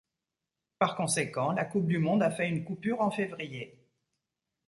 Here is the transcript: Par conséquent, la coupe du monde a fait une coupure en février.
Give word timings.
Par 0.79 0.95
conséquent, 0.95 1.51
la 1.51 1.63
coupe 1.63 1.85
du 1.85 1.99
monde 1.99 2.23
a 2.23 2.31
fait 2.31 2.49
une 2.49 2.63
coupure 2.65 3.01
en 3.01 3.11
février. 3.11 3.87